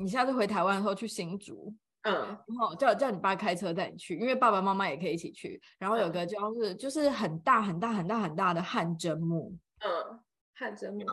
[0.00, 5.60] 你下次回台湾的时候去新竹，嗯，然后叫叫你爸开车带你去，因为爸爸妈妈也可以一起去。
[5.78, 10.20] 然后有个就是就是很大很大很大很大的汗蒸木，嗯，
[10.54, 11.04] 汗蒸木，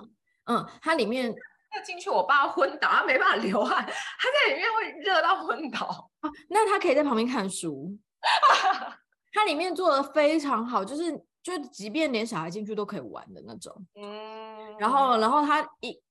[0.45, 1.33] 嗯，它里面
[1.75, 6.09] 要进去，我爸昏倒，他没办法流汗，他在里面会热到昏倒。
[6.21, 7.97] 啊，那他可以在旁边看书。
[9.33, 11.11] 它里面做的非常好，就是
[11.43, 13.85] 就即便连小孩进去都可以玩的那种。
[13.93, 16.01] 嗯，然后然后他一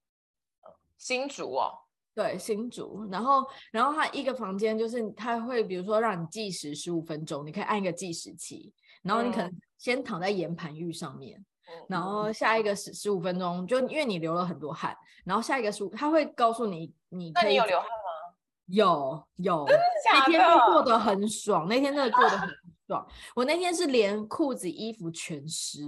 [0.96, 1.76] 新竹哦，
[2.16, 18.34] 对新竹，然后然后它一个房间就是它会比如说让你计时十五分钟，你可以按一个计时器，然后你可能先躺在岩盘浴上面，嗯、然后下一个十十五分钟就因为你流了很多汗，然后下一个十五他会告诉你你可以，那你有流汗吗？
[18.68, 20.32] 有有，真的假的？
[20.32, 22.48] 那天过得很爽，那天真的过得很
[22.88, 23.06] 爽。
[23.34, 25.82] 我那天是连裤子衣服全湿，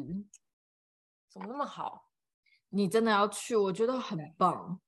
[1.31, 2.05] 怎么那么好？
[2.69, 4.79] 你真的要去，我觉得很棒。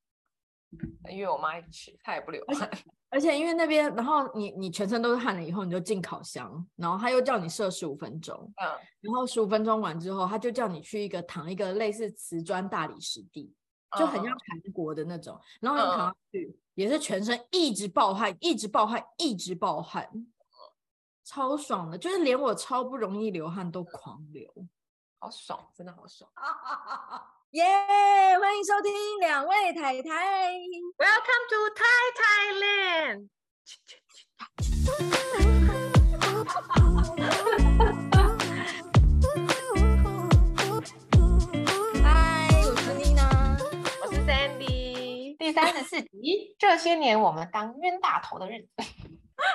[1.10, 8.66] 因为我妈一起去，她也不流汗，而且， 而且因为那边，然后你你全身都是汗了以后，你就进烤箱，然后他又叫你设十五分钟，嗯，
[9.00, 13.54] 然后十五分钟完之后，他就叫你去一个躺一个类似瓷砖大理石地，
[13.98, 16.46] 就很像韩国的那种，嗯、然后你躺上去。
[16.46, 20.08] 嗯也是全身一直暴汗，一直暴汗，一直暴汗，
[21.24, 24.50] 超爽的，就是连我超不容易流汗都狂流，
[25.18, 26.30] 好爽，真的好爽！
[27.52, 30.52] 耶！Yeah, 欢迎收听两位太太
[30.96, 31.82] ，Welcome to Thai
[32.20, 33.28] Thailand。
[45.36, 48.68] 第三十四集，这些年我们当冤大头的日子，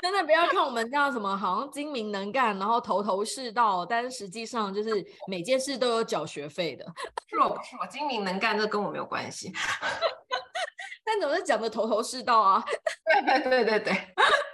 [0.02, 6.86] 真的不要看我们这样什么，好像精明能干，然后头头是道，但是实际上就是每件事都有缴学费的。
[7.30, 9.52] 是我不是我精明能干，这跟我没有关系。
[11.03, 12.63] 但总是讲的头头是道啊。
[13.06, 14.08] 对对对对对，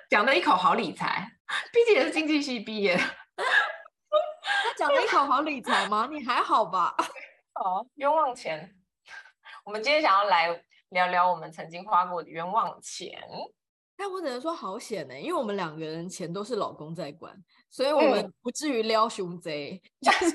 [0.10, 1.32] 讲的一口好理财，
[1.72, 2.98] 毕竟也是经济系毕业。
[2.98, 6.08] 他讲的一口好理财吗？
[6.12, 6.96] 你还好吧？
[7.54, 8.76] 好，冤枉钱。
[9.64, 10.64] 我们今天想要来。
[10.92, 13.18] 聊聊我们曾经花过的冤枉钱，
[14.02, 17.38] 但我只能说好险呢、欸，因为我们两个人钱都是老公在管，
[17.70, 20.34] 所以我们不至于撩熊贼， 嗯、就是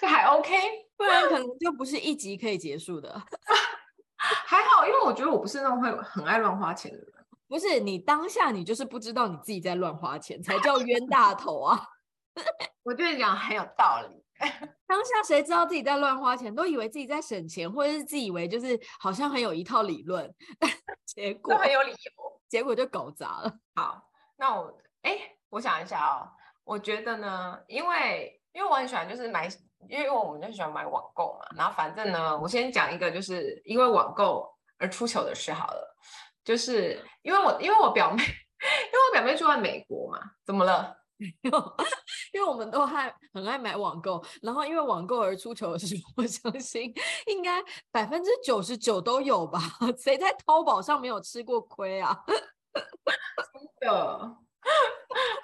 [0.00, 0.52] 这还 OK，
[0.98, 3.22] 不然可能就不是一集可以结束的。
[4.18, 7.06] 还好，因为我觉得我不是那种会很爱乱花钱的人。
[7.46, 11.86] 不是你当下你就是不知道你自己在乱花钱，才叫冤大头啊！
[12.82, 14.24] 我觉得讲很有道理。
[14.88, 20.28] 当下谁知道自己在乱花钱，都以为自己在省钱，或者是自以为就是好像很有一套理论，
[21.06, 23.50] 结果很有理由，结果就搞砸了。
[23.74, 25.18] 好，那我哎，
[25.48, 26.28] 我想一下哦，
[26.64, 29.48] 我觉得呢，因为因为我很喜欢就是买，
[29.88, 31.46] 因为我们就喜欢买网购嘛。
[31.56, 34.46] 然后反正呢，我先讲一个，就是因为网购
[34.76, 35.96] 而出糗的事好了。
[36.44, 40.94] 就是因为我因为我表妹， 因为我表妹住在美国嘛，怎么了？
[42.32, 46.92] 因为我们都还很爱买网购，然后因为网购而出糗的事，我相信
[47.26, 49.60] 应该百分之九十九都有吧？
[49.98, 52.16] 谁在淘宝上没有吃过亏啊？
[52.72, 54.36] 真的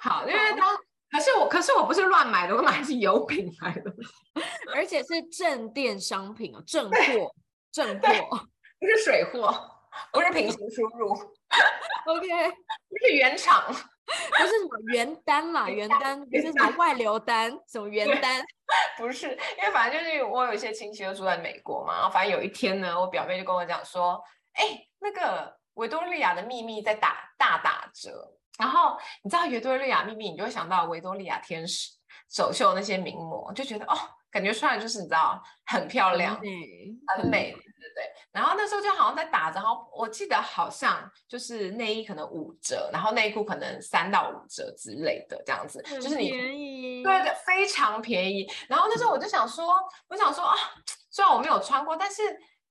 [0.01, 0.75] 好，因为当
[1.11, 3.93] 可是我可是我不是乱买的，我买的是有品牌的，
[4.73, 7.35] 而且是正店商品哦，正货
[7.71, 8.37] 正货，
[8.79, 9.53] 不是水货，
[10.11, 11.09] 不是平行输入
[12.05, 12.51] ，OK，
[12.87, 13.73] 不是原厂。
[14.31, 18.43] 不是什么原单嘛，原单不是什么外流单，什么原单？
[18.97, 24.21] 不是，因为反正就是我有一些亲戚都住在美国嘛，然后反正有一天呢，我表妹就跟我讲说，
[24.53, 31.91] 哎、欸，那个维多利亚的秘密在打大打折，然后你知道维多利亚秘密，你就会想到维多利亚天使
[32.27, 33.95] 走秀那些名模，就觉得哦。
[34.31, 36.51] 感觉出来就是你知道很漂亮，很美，
[37.17, 38.11] 很美，对对对。
[38.31, 48.47] 然后那时候就好像在打折，然后我记得好像就是内衣可能五折，然后内裤可能三到五折之类的这样子，就是你便宜，对对，非常便宜。
[48.67, 49.65] 然后那时候我就想说，
[50.07, 50.55] 我想说啊，
[51.09, 52.21] 虽然我没有穿过，但是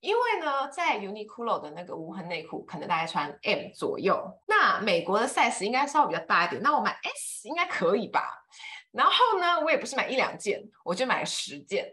[0.01, 8.45] 因为呢，在 Uniqlo 的那个无痕内裤可能大概穿 M 左右，那美国的 size 应该稍微比较大一点，那我买 S 应该可以吧？
[8.93, 11.87] 然后呢，我也不是买一两件，我就买了十件，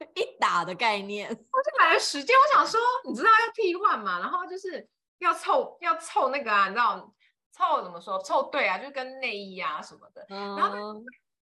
[0.14, 2.34] 一打的概念，我 就买了十件。
[2.36, 4.18] 我想说，你知道要替换嘛？
[4.20, 4.88] 然后就是
[5.18, 7.12] 要凑要凑那个啊，你知道
[7.52, 8.18] 凑怎么说？
[8.22, 10.24] 凑对啊，就跟内衣啊什么的。
[10.30, 10.94] 嗯、然后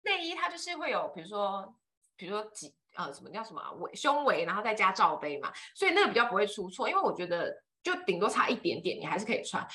[0.03, 1.75] 内衣它就是会有，比如说
[2.15, 6.89] 比如说几呃什么叫什么围胸围，然后再加罩杯嘛，所以那个比较不会出错。
[6.89, 7.53] 因为我觉得
[7.83, 9.67] 就顶多差一点点，你还是可以穿。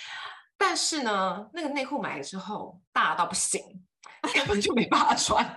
[0.57, 3.87] 但是呢，那个内裤买了之后大到不行。
[4.35, 5.53] 根本就没办法穿，就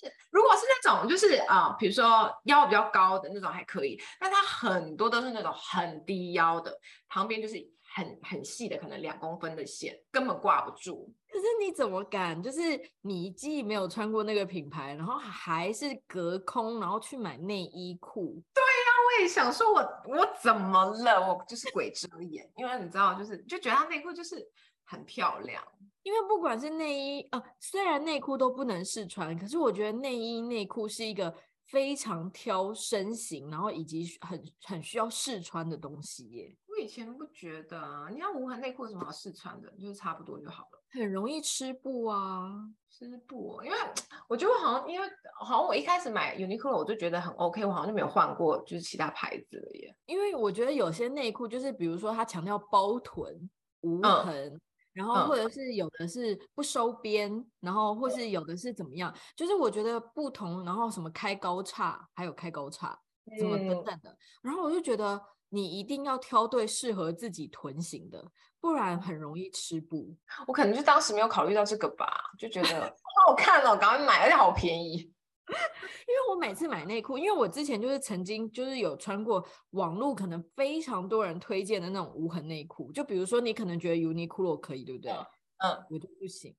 [0.00, 6.76] 是如果是那种就是啊、呃，比如说腰比较高的那种还可以，但它很多都是那种很低腰的，
[7.08, 7.56] 旁边就是
[7.94, 11.12] 很很细的，可能两公分的线，根本挂不住。
[11.32, 12.42] 可是你怎么敢？
[12.42, 12.58] 就是
[13.02, 18.42] 你既没有穿过那个品牌，然后还是隔空，然后去买内衣裤。
[18.52, 21.20] 对呀、啊，我也想说我，我我怎么了？
[21.20, 24.44] 我就是鬼遮眼，因为你知道，就是就觉得它内裤就是
[24.84, 25.62] 很漂亮。
[26.02, 31.34] 因为不管是内衣啊，虽然内裤都不能试穿，可是我觉得内衣内裤是一个
[31.66, 36.56] 非常挑身形，然后以及很很需要试穿的东西耶。
[36.66, 39.70] 我以前不觉得啊，你看无痕内裤有什么好试穿的？
[39.72, 40.80] 就是差不多就好了。
[40.92, 42.50] 很容易吃布啊，
[42.90, 43.64] 吃布、哦。
[43.64, 43.76] 因为
[44.26, 45.06] 我觉得好像，因为
[45.38, 49.94] 好像我一开始买 Uniqlo 我就觉得很 OK，我好像就没有换过就是其他牌子了耶。
[50.06, 53.50] 因为我觉得有些内裤就是，比如说它强调包臀
[53.82, 54.54] 无痕。
[54.54, 54.60] 嗯
[54.92, 62.98] 然后或者是有的是不收边，嗯、然后或是有的是怎么样，就是我觉得不同，然后什么开高叉，还有开高叉，
[63.38, 68.24] 什么等等的，嗯、然后我就觉得你一定要挑对适合自己臀型的，
[68.60, 70.14] 不然很容易吃布。
[70.46, 72.06] 我可能就当时没有考虑到这个吧，
[72.38, 75.12] 就觉得好好看哦，赶快买，而且好便宜。
[75.48, 85.12] 因为我每次买内裤，因为我之前就是曾经就是有穿过网络可能非常多人推荐的那种无痕内裤，就比如说你可能觉得 Uniqlo 可以，对不对？
[85.12, 86.54] 嗯，我就不行。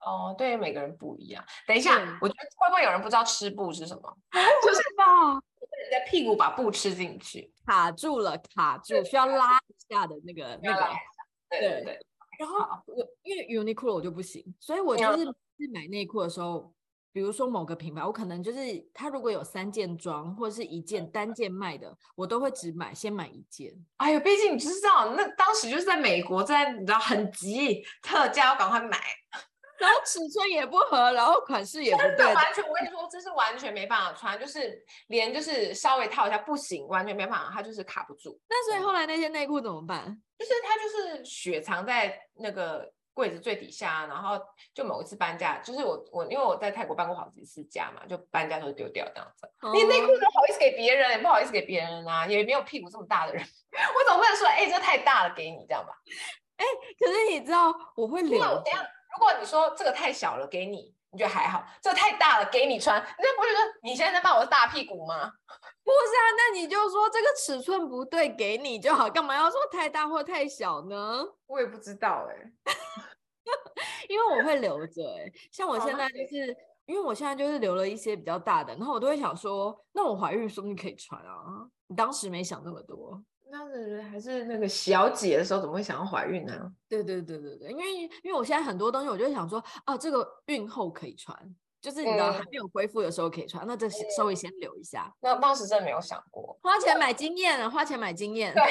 [0.00, 1.42] 哦，对，每个人不一样。
[1.66, 4.16] 等一下，我觉得会不会有人不知道吃布是什么？
[4.62, 10.88] 就是吧，你的屁股把布吃进去，卡住了，卡住，需要拉一下的那个那个。
[11.48, 12.06] 对对对。
[12.38, 16.72] 然后我因为 Uniqlo 我就不行，所以我就是是买内裤的时候。
[17.14, 18.58] 比如说某个品牌，我可能就是
[18.92, 23.72] 它如果有三件装或者是一件单件卖的，我都会只买先买一件。
[23.98, 28.98] 哎呀，毕竟你知道，那当时就是在美国，在你知道很急特价，要赶快买，
[29.78, 34.76] 然后尺寸也不合，然后款式也不对，完全我跟你说，这是完全没办法穿，就是
[35.06, 38.36] 连就是稍微套一下不行，完全没办法，它就是卡不住。
[38.48, 40.20] 那所以后来那些内裤怎么办？
[40.36, 42.92] 就是它就是雪藏在那个。
[43.14, 44.38] 柜子最底下，然后
[44.74, 49.46] 就某一次搬家，就是我我因为我在泰国搬过好几次家嘛，就搬家都丢掉这样子。
[49.62, 55.92] 哦、你内裤都好意思给别人，也不好意思给别人啊，也没有屁股这么大的人， 我总不能说，哎、欸，这太大了，给你这样吧？
[56.56, 58.38] 哎、欸，可是你知道我会留。
[58.38, 61.64] 如果你说这个太小了，给你，你觉得还好？
[61.80, 65.30] 这太大了，给你穿，你这不觉得你现在在骂我是大屁股吗？
[65.84, 71.24] 不是啊，那你就说这个尺寸不对，给你就好，干嘛要说太大或太小呢？
[71.46, 72.52] 我也不知道哎、欸。
[74.08, 76.56] 因为我会留着哎、欸，像我现在就是，哦、
[76.86, 81.68] 因为我现在就是留了一些比较大的，然后我都会想说，那我怀孕说不定可以穿啊。
[81.86, 83.22] 你当时没想那么多，
[83.56, 86.72] 当时还是那个小姐的时候，怎么会想要怀孕呢？
[86.88, 91.38] 对对对对对，因为因为我现在很多东西，我就想说，啊，这个孕后可以穿，
[91.80, 95.08] 就是你知道还没有恢复的时候可以穿，嗯、那这稍微先留一下。
[95.20, 98.52] 那当时真的没有想过，花钱买经验啊，花钱买经验。
[98.52, 98.62] 对。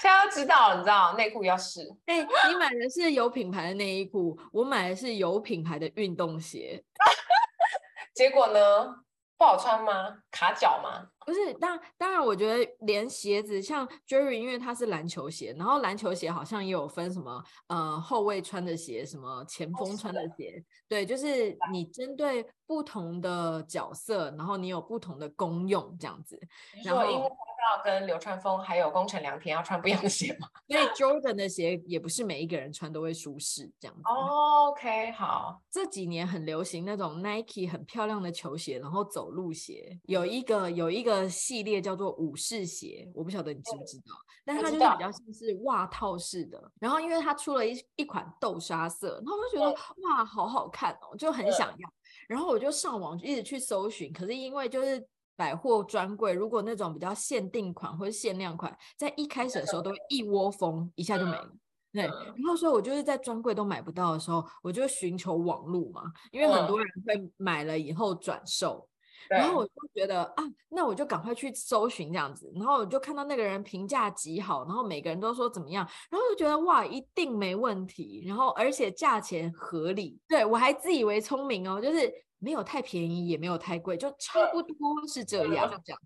[0.00, 1.82] 现在都知道了，你知道内裤要试。
[2.06, 6.82] 哎、欸，你买的是有品牌的内衣裤，我买的是有品牌的运动鞋。
[8.14, 8.94] 结果呢？
[9.36, 10.18] 不好穿吗？
[10.30, 11.08] 卡脚吗？
[11.26, 20.62] 不是，当当然，我觉得连鞋子，像 Jerry，因为它是篮球鞋，然后篮球鞋好像也有分什么，呃，后卫穿的鞋，什么前锋穿的鞋。
[20.88, 26.40] 对，就是你针对不同的角色，然后你有不同的功用，这样子。
[26.84, 27.30] 然后。
[27.76, 30.48] 要跟流川枫还有宫城良田要穿不一样的鞋吗？
[30.66, 34.02] 所以 Jordan 的鞋也不是每一个人穿都会舒适这样子。
[34.04, 35.60] Oh, OK，好。
[35.70, 44.14] 这几年很流行那种 Nike 很漂亮的球鞋，然后走路鞋，有一个有一个系列叫做武士鞋，我不晓得你知不知道？
[44.14, 46.70] 嗯、但是它就是比较像是袜套式的。
[46.78, 51.88] 然后因为它出了一一款豆沙色，然后我就觉得、嗯、哇，好好看哦，就很想要。
[51.88, 51.92] 嗯、
[52.28, 55.06] 然后我就上网一直去搜寻，可是因为就是。
[55.36, 61.50] 百货专柜，如果那种比较限定款或者限量款，在一开始的时候都会 一窝蜂，一下就没了。
[61.94, 68.86] 对，然后所以我就是在专柜都买不到的时候，我就寻求网路嘛，因为很多人会买了以后转售，
[69.28, 82.12] 然后我就觉得啊，那我就赶快去搜寻这样子，然后我就看到那个人评价极好，然后每个人都说怎么样，然后就觉得哇，一定没问题，然后而且价钱合理，对，我还自以为聪明哦，就是。
[82.40, 84.74] 没有太便宜，也没有太贵，就差不多
[85.06, 86.00] 是这样这样。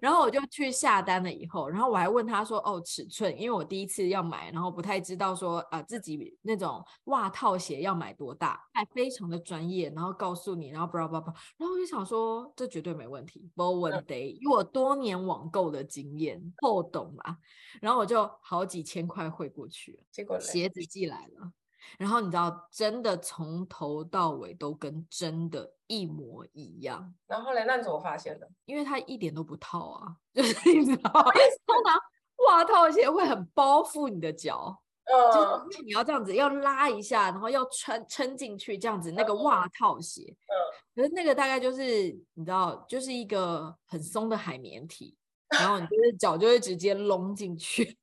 [0.00, 17.36] 然后我就去下单了，以后，然后我还问他说：“哦，尺寸，因为我第一次要买，然后不太知道说啊、呃、自己那种袜套鞋要买多大，还非常的专业，然后告诉你，然后 blah blah blah，然后我就想说这绝对没问题，no one day，以我多年网购的经验，透懂啦。
[17.82, 21.52] 然后我就好几千块汇过去，结果鞋子寄来了。”
[21.98, 27.14] 然后你知道，真的从头到尾都跟真的一模一样。
[27.26, 28.48] 然后嘞，那你怎么发现的？
[28.64, 32.00] 因为它一点都不套啊， 就是你知道，通常
[32.48, 34.82] 袜套鞋会很包覆你的脚。
[35.08, 40.22] 嗯，就是你要这样子，要拉一下，然后要穿撑进去，这样子那个袜套鞋。
[40.22, 40.54] 嗯，
[40.96, 41.82] 可是那个大概就是
[42.34, 45.16] 你知道，就是一个很松的海绵体，
[45.50, 47.96] 然后你就是脚就会直接拢进去。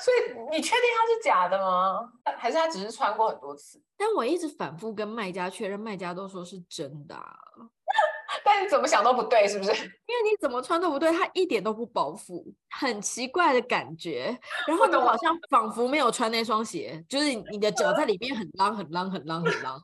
[0.00, 2.10] 所以你确定它是假的吗？
[2.38, 3.80] 还是它只是穿过很多次？
[3.96, 7.36] 但我一直反复跟卖家确认，卖家都说是真的啊。
[8.44, 9.70] 但你怎么想都不对，是不是？
[10.06, 14.34] 因为你怎么穿都不对，它一点都不包覆，很奇怪的感觉。
[14.66, 19.78] 然后你好像仿佛没有穿那双鞋，就是你的脚在里面很浪、很浪、很浪、很浪。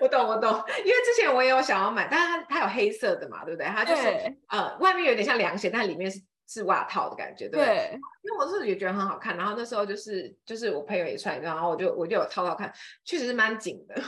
[0.00, 0.50] 我懂，我懂。
[0.78, 3.66] 因为之前我也有想要买，但是它它有黑色的嘛，对不对？
[3.66, 4.06] 它就是
[4.48, 6.20] 呃，外面有点像凉鞋，但里面是。
[6.48, 12.72] 是袜套的感觉，对，对，因为我自己也觉得很好看，然后那时候就是就是我朋友也穿，然后我就我就有套套看，
[13.04, 13.94] 确实是蛮紧的。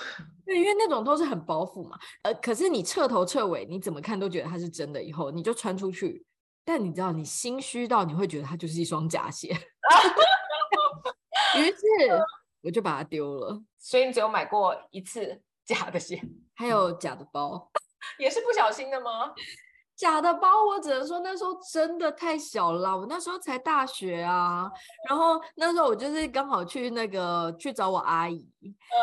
[0.46, 6.24] 对，因为那种都是很包覆嘛，呃，可是你彻头彻尾你怎么看都觉得它是真的，以后你就穿出去，
[6.64, 9.48] 但你知道你心虚到你会觉得它就是一双假鞋，
[11.58, 11.76] 于是
[12.62, 13.62] 我就把它丢了。
[13.78, 16.22] 所以你只有买过一次假的鞋，
[16.54, 17.70] 还有假的包，
[18.18, 19.34] 也是不小心的吗？
[20.00, 24.70] 假的包，我只能说那时候真的太小了，我那时候才大学啊。
[25.06, 28.48] 然后那时候我就是刚好去那个去找我阿姨，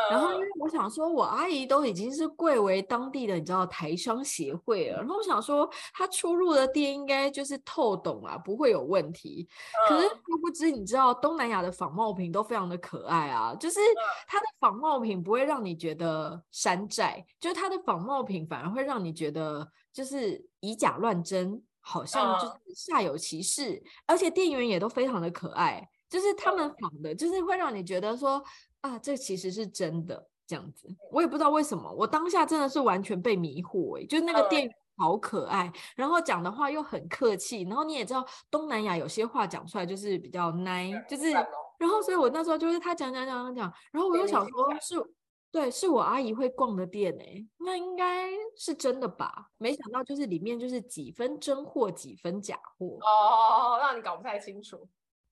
[0.10, 9.48] 然后因为我想说我阿姨都已经是贵为当地的你知道台商协会了，然后我想说她出入的店应该就是透懂啊，不会有问题。
[9.88, 13.80] 可是殊不知你知道东南亚的仿冒品都非常的可爱啊，就是
[14.28, 19.72] 它的仿冒品不会让你觉得山寨，就是它的仿冒品反而会让你觉得。
[19.98, 28.40] 就是以假乱真，好像就是煞有其事，uh, 而且店员也都非常的可爱，就是他们仿的，就是会让你觉得说
[28.82, 30.88] 啊，这其实是真的这样子。
[31.12, 45.17] 我也不知道为什么，我当下真的是完全被迷惑哎，就是那个店员好可爱，然后讲的话又很客气，然后你也知道东南亚有些话讲出来就是比较 nice，就是，然后所以我那时候就是他讲讲讲讲讲，然后我又想说是。
[45.52, 49.50] 对，是我阿姨会逛的店哎，那应该是真的吧？
[49.58, 54.88] 没想到就是里面就是几分真货，几分假货哦，让你搞不太清楚。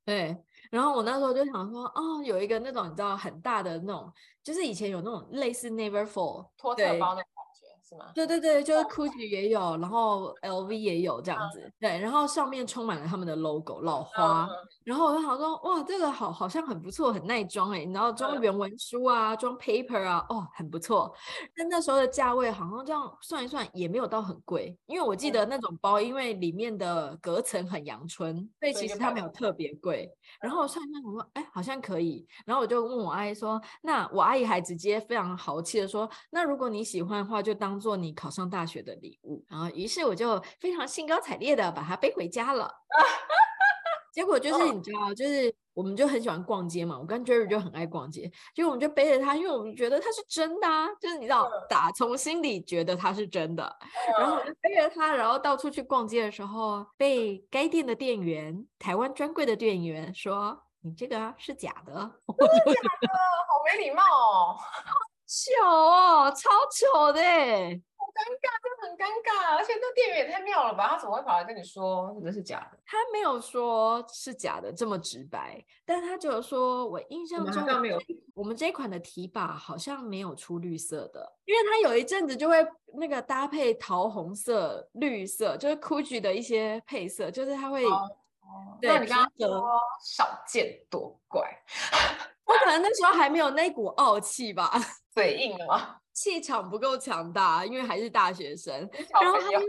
[0.06, 0.38] 对，
[0.72, 4.12] 然后我那时候就想说，哦，有一个那种你知道很大的那种，
[4.44, 7.30] 就是以前有那种类似 Neverfull 托特包那种。
[7.88, 8.06] 是吗？
[8.15, 14.50] 对对对，就是 Gucci 也有，然后 LV 也有这样子，嗯、对，然后上面充满了他们的 logo 老花，嗯、
[14.84, 21.13] 然后我就想说，哇，这个好好像很不错，很耐装哎，然后装原文书啊，装 paper 啊，哦，很不错。
[21.56, 30.12] 但那时候的价位好像这样算一算也没有到很贵，因为我记得那种包，因为里面的隔层很阳春，所以其实它没有特别贵。
[30.42, 32.25] 然后我算一算，我说，哎，好像可以。
[32.48, 37.75] 然后我就问我阿姨说，那我阿姨还直接非常豪气的说，那如果你喜欢的话，就当。
[37.79, 42.72] 做你考上大学的礼物，然后于是我就非常兴高采烈的把它背回家了。
[44.13, 53.75] 结果就是你知道，就是我们就很喜欢逛街嘛，我跟 Jerry 就很爱逛街，结果我们就背着它，因为我们觉得它是真的啊，就是你知道，打从心里觉得它是真的。
[54.17, 63.08] 然后我就背着它，然后到处去逛街的时候，被该店的店员，台湾专柜的店员说：“你这个是假的。”真的假的？
[63.10, 64.55] 好没礼貌哦。
[65.27, 69.58] 糗哦，超糗的，好尴尬，真的很尴尬。
[69.58, 70.88] 而且那店员也太妙了吧？
[70.89, 72.77] 他怎么会跑来跟你说那是假的？
[72.86, 78.00] 他没有说是假的这么直白，但他就说，我印象中没有。
[78.34, 87.86] 我们这一款的提把好像没有出绿色的，因为他有一阵子就会那个搭配桃红色、绿色，就是 Gucci 的一些配色，就是他会。
[87.86, 88.10] 哦，
[88.79, 91.41] 对，那你刚刚说少见多怪。
[92.56, 94.72] 我可能那时候还没有那股傲气吧。
[95.14, 95.98] 嘴硬了吗？
[96.14, 98.74] 气场不够强大，因为还是大学生。
[99.22, 99.60] 然后他就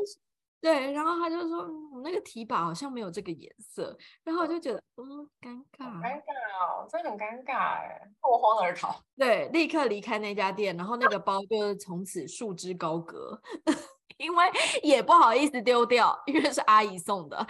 [0.61, 1.59] 对，然后他就说
[1.93, 8.97] ：“我那个提把好像没有这个颜色。”然后我就觉得，嗯，尴尬，尴尬哦，真的很尴尬哎，落荒而逃。
[9.16, 13.40] 对，立刻离开那家店，然后那个包就是从此束之高阁，
[14.16, 14.45] 因为
[14.83, 17.47] 也不好意思丢掉，因为是阿姨送的。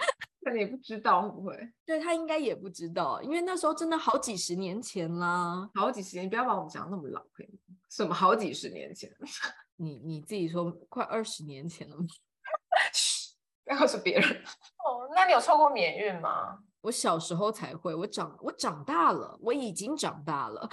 [0.49, 1.55] 他也不知道会不会？
[1.85, 7.75] 对，他应该也不知道，因为那时候真的好几十年前啦，好几十年，你不要把我们讲那么老，可以吗？
[7.89, 9.09] 什么好几十年前？
[9.77, 12.05] 你你自己说，快二十年前了吗？
[12.93, 14.29] 嘘，不要告诉别人。
[14.83, 16.59] 哦，那你有抽过免运吗？
[16.81, 20.69] 我小时候才会，我长我长大了，我已经长大了。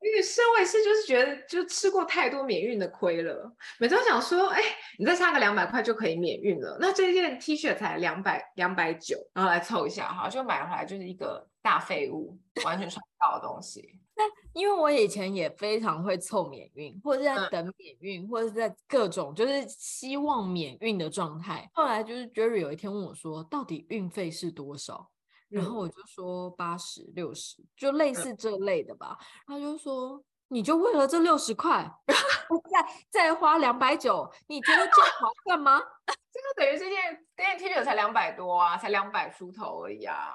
[0.00, 4.62] 因为身为是就是觉得就吃过太多免运的亏了，每次都想说，哎，
[4.98, 6.76] 你再差个两百块就可以免运了。
[6.80, 13.98] 那这件 T 恤才两百两百九，然后来凑一下哈，就买回来就是一个大废物，完全穿不到的东西。
[14.18, 14.22] 那
[14.52, 21.68] 因为我以前也非常会凑免运，或者是在等免运，嗯、或者是在各种就是希望免运的状态。
[21.74, 25.10] 后来就是 Jerry 有一天问我说，到底运费是多少？
[25.48, 29.16] 然后我就说八十六十，就类似这类的吧。
[29.46, 31.88] 他就说，你就为了这六十块，
[32.70, 35.80] 再再花两百九，你觉得这划算吗？
[36.32, 40.34] 这个等于这件这件 T 恤才两百多啊，才两百出头而已啊。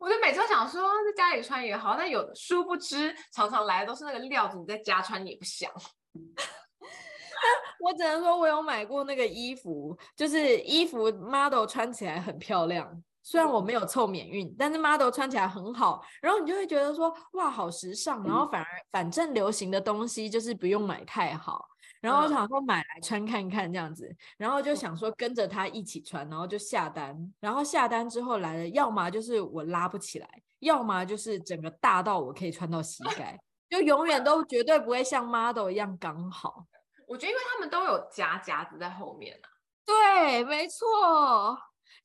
[0.00, 5.70] 我就每次都想说在家里穿也好，但有殊不知常常来的都是那个料子，你在家穿也不香。
[7.80, 13.00] 我只能说，我有买过那个衣服，就是衣服 model 穿起来很漂亮。
[13.28, 18.24] 虽然我没有凑免运，但是 model 穿起来很好，然后你就会觉得说，哇，好时尚。
[18.24, 21.62] 然后反而反正流行的东西就是不用买太好。
[22.00, 27.14] 然后我想说买来穿看看这样子，然后就想说跟着他一起穿，然后就下单。
[27.38, 30.28] 然后下单之后来了，要么就是我拉不起来，
[30.60, 36.64] 要么就是整个大到我可以穿到膝 盖，就永远都绝对不会像 model 一样刚好。
[37.06, 39.46] 我觉得因为他们都有夹夹子在后面啊。
[39.84, 41.58] 对，没错。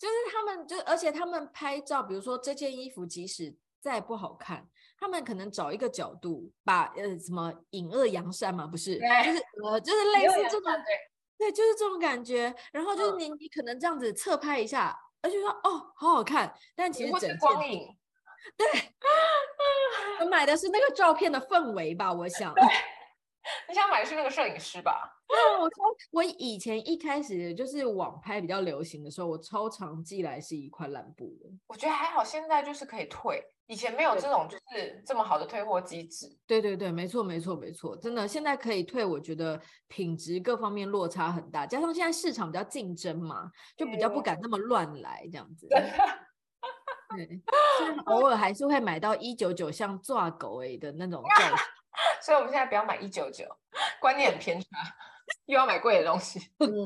[0.03, 4.67] 就是他们，就而且他们拍照，比如说这件衣服即使再不好看，
[4.99, 10.73] 他们可能找一个角度把呃什么隐恶扬善嘛，不是，就是呃就是类似这种，
[11.37, 12.53] 对，就是这种感觉。
[12.73, 17.87] 然后就是你、嗯、你可能这样子侧拍一下，而且说哦好好看，但其实整件光影，
[18.57, 18.67] 对，
[20.19, 22.53] 我买的是那个照片的氛围吧，我想。
[23.67, 25.09] 你想买的是那个摄影师吧？
[25.27, 25.75] 对，我超
[26.11, 31.49] 我以前一开始就是网拍比较流行的时候，我超常寄来是一块蓝布的。
[31.67, 36.27] 我觉得还好，现在就是可以退，以前没有这种就是这么好的退货机制。
[36.45, 45.67] 对对对，没错没错没错，真的现在可以退，我觉得品质各方面落差很大，加上现在市场比较竞争嘛，就比较不敢那么乱来这样子。
[47.15, 47.41] 对，
[47.77, 51.65] 虽然偶尔还是会买到一九九像抓狗诶的那种 造型。
[52.21, 53.45] 所以我们现在不要买一九九，
[53.99, 54.67] 观念很偏差，
[55.45, 56.39] 又要买贵的东西，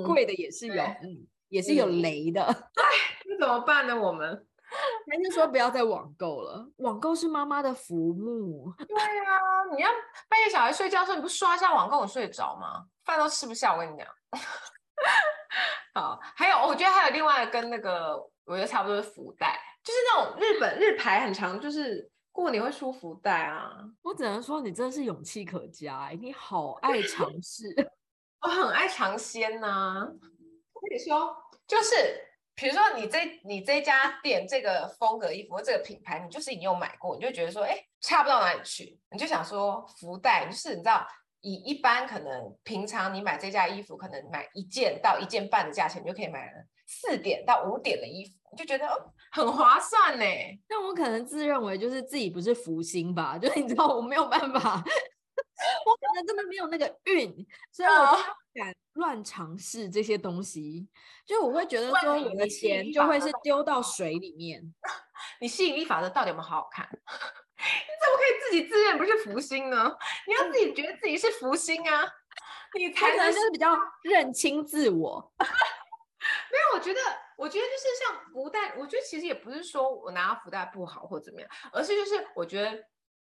[0.06, 2.44] 贵、嗯、的也是有，嗯，也是有雷的。
[2.46, 2.84] 哎，
[3.26, 3.96] 那怎么办呢？
[3.96, 4.48] 我们
[5.10, 8.74] 还是说不要再网购了，网购是妈妈的福木。
[8.78, 9.90] 对啊，你要
[10.28, 12.86] 半夜小孩睡觉的时候，你不刷一下网购，你睡得着吗？
[13.06, 14.08] 饭都吃不下，我跟你讲。
[15.96, 22.12] 好，还有，我觉得还有另外跟那个，我觉得差不多是福袋，就是那种日本日牌很长，就是。
[22.38, 23.84] 过年会出福袋啊！
[24.04, 27.66] 我只能说你真的是勇气可嘉，欸，你好爱尝试，
[28.42, 30.08] 我很爱尝鲜呐。
[30.72, 31.96] 我跟你说，就是
[32.54, 41.08] 比如说你这你这家店这个风格衣服这个品牌，你就是已经有买过，你就觉得说，哎，差不到哪里去，你就想说福袋，就是你知道，
[41.42, 49.14] 以一般可能平常你买这家衣服，可能买一件到一件半的价钱，你就可以买了四点到五点的衣服，你就觉得哦。
[49.30, 50.26] 很划算呢，
[50.68, 54.52] 但我可能自认为就是自己不是福星吧，就是你知道我没有办法，
[55.86, 57.30] 我可能真的没有那个运，
[57.72, 60.88] 所以我就不敢乱尝试这些东西，
[61.26, 64.64] 就我会觉得说我的钱就会是丢到水里面。
[65.42, 66.88] 你吸引力法则到底有没有好好看？
[66.90, 69.96] 你怎么可以自己自认不是福星呢？
[70.26, 72.08] 你要自己觉得自己是福星啊，
[72.76, 75.34] 你才能就是比较认清自我。
[76.52, 77.00] 没有，我觉得，
[77.38, 82.72] 我觉得就是像福袋，我觉得其实也不是说我拿福袋不好或怎么样，而是就是我觉得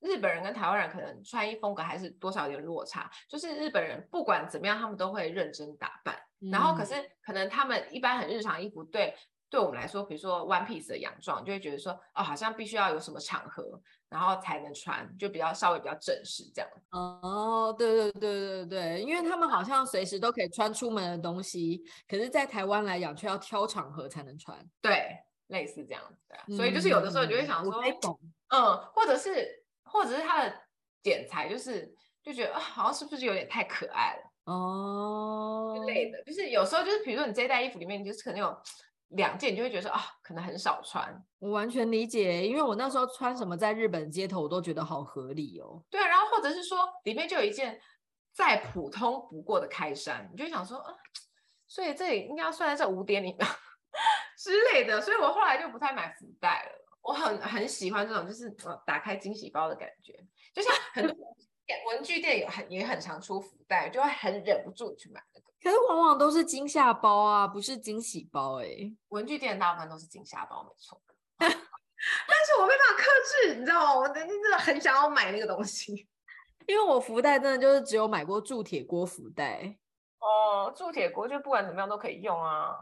[0.00, 3.10] 日本人跟台湾人可能穿衣风格还是多少有点落差。
[3.28, 9.14] 就是日本人不管怎么样，他们都会认真打扮，嗯、然后可是可能他们一般很日常衣服对。
[9.48, 16.70] 对我们来说，比如说 one piece 的洋装，就会觉得说，哦，好像必须要有什么场合，然后才能穿，就比较稍微比较正式这样。
[16.90, 24.56] 哦，对对对对对，因为他们好像随时都可以穿出门的东西，可是，在台湾来讲，却要挑场合才能穿。
[24.80, 25.08] 对，
[25.48, 26.36] 类似这样子的。
[26.48, 27.74] 嗯、所以就是有的时候你就会想说，
[28.48, 30.54] 嗯，或者是或者是它的
[31.02, 31.92] 剪裁，就是
[32.22, 34.52] 就觉得啊，好像是不是有点太可爱了？
[34.52, 38.56] 哦，之类的，就是有时候就是比如说你这一袋衣服里面，就是可能有。
[39.08, 41.24] 两件你就会觉得说啊，可能很少穿。
[41.38, 45.82] 我完全理解，因为我那时候穿什么在日本街头，我都觉得好合理哦。
[45.88, 47.80] 对，然后或者是说里面就有一件
[48.32, 50.94] 再普通不过的开衫，你就想说啊，
[51.66, 53.38] 所以这里应该要算在这五点里面
[54.36, 55.00] 之类的。
[55.00, 56.84] 所以我后来就不太买福袋了。
[57.02, 58.50] 我很很喜欢这种，就是
[58.84, 60.12] 打开惊喜包的感觉，
[60.52, 61.36] 就像很多
[61.86, 65.46] 文具店有很也很常出福袋，就会很忍不住去买那个。
[65.62, 68.96] 可是往往都是惊吓包啊，不是惊喜包哎、欸。
[69.08, 71.00] 文具店大部分都是惊吓包，没错。
[71.38, 73.94] 但是我没办法克制，你知道吗？
[73.94, 76.06] 我真的很想要买那个东西，
[76.66, 79.76] 因为我福袋真的就是只有买过铸铁锅福袋。
[80.18, 82.76] 哦，铸铁锅就不管怎么样都可以用啊。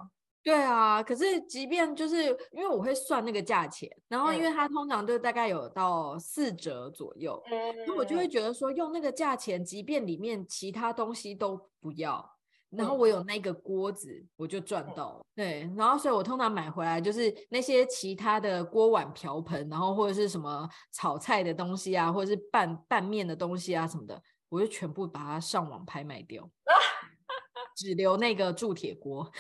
[0.45, 12.31] 对啊，可是即便就是因为我会算那个价钱，然后因为它通常就大概有到四折左右，那、嗯、我就会觉得说用那个价钱，即便里面其他东西都不要。
[12.77, 15.25] 然后我有那个锅子，我就赚到了。
[15.33, 26.51] 对，然后所以我通常买回来就是那些其他的锅碗瓢盆，然后或者是什么炒菜的东西啊，或者是拌拌面的东西啊什么的，我就全部把它上网拍卖掉，
[27.77, 29.31] 只留那个铸铁锅。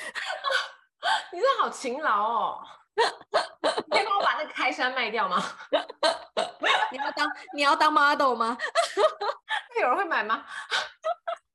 [1.34, 2.64] 你真的好勤劳哦！
[2.94, 5.42] 你可以帮我把那个开山卖掉吗？
[6.92, 8.56] 你要当你要当 model 吗？
[9.74, 10.44] 那有人会买吗？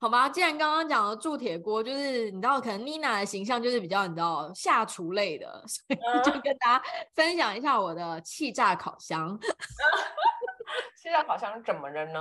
[0.01, 6.83] 好吧，既然刚刚讲了铸铁锅，就是你知道，可能 Nina 的形象就是比较你知道下厨类的，所以就跟大家
[7.15, 9.39] 分享一下我的气炸烤箱。
[11.01, 12.19] 气炸烤箱怎么了呢？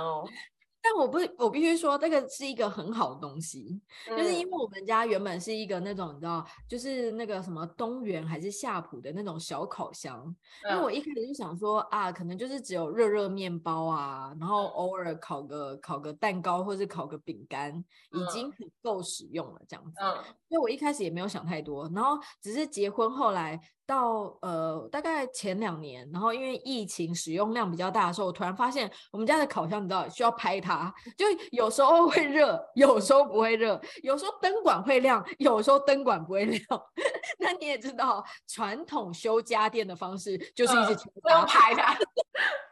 [0.91, 10.35] 但我不，我必须说，这个是一个很好的东西，嗯、就是因为我们家原本是一个那种你知道，就是那个什么东元还是夏普的那种小烤箱。
[10.63, 17.71] 嗯、因为我一开始就想说啊，可能就是只有热热面包啊，然后偶尔烤个烤个蛋糕或是烤个饼干，
[18.11, 19.99] 已经很够使用了这样子。
[20.01, 20.15] 嗯、
[20.47, 23.61] 所以我一开始也没有想太多，然后只是结婚后来。
[23.89, 36.63] 到呃大概前两年，然后因为疫情使用量比较大的时候，我突然发现我们家的烤箱，你知道需要拍它，就有时候会热，有时候不会热，有时候灯管会亮，有时候灯管不会亮。
[37.39, 41.97] 那你也知道，传统修家电的方式就是一直要拍它。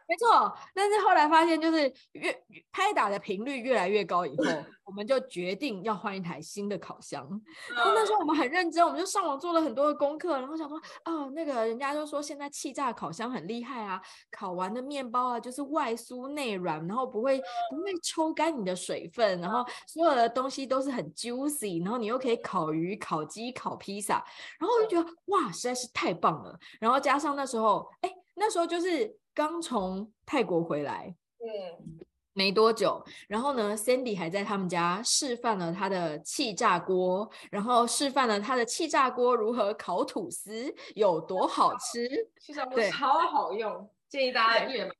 [0.08, 2.32] 没错，但是后来发现，就是越
[2.72, 4.44] 拍打的频率越来越高以后，
[4.86, 7.28] 我们就决定要换一台新的烤箱。
[7.76, 17.38] 然后那时候我们很认真，我们就上网做了很多的功课，然后想说，哦，那个人家就说现在气炸烤箱很厉害啊，烤完的面包啊就是外酥内软，然后不会
[17.70, 24.24] 不会抽干你的水分，然后所有的东西都是很 juicy，然后你又可以烤鱼、烤鸡、烤披萨，
[24.58, 26.58] 然后我就觉得哇，实在是太棒了。
[26.80, 29.14] 然后加上那时候，哎，那时候就是。
[29.38, 32.00] 刚从泰国回来，嗯，
[32.32, 42.08] 没多久，然后呢，Sandy 还在他们家示范了他的气炸锅，然后示范了他的气炸锅如何烤吐司有多好吃，
[42.40, 44.90] 气炸锅超好用，建议大家也买。